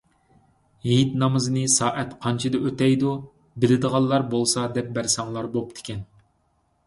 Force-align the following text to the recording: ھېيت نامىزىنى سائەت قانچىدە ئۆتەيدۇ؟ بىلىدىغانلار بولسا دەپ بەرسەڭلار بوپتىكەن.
ھېيت 0.85 1.11
نامىزىنى 1.23 1.65
سائەت 1.73 2.15
قانچىدە 2.23 2.61
ئۆتەيدۇ؟ 2.69 3.11
بىلىدىغانلار 3.65 4.27
بولسا 4.31 4.63
دەپ 4.79 4.89
بەرسەڭلار 4.99 5.51
بوپتىكەن. 5.57 6.01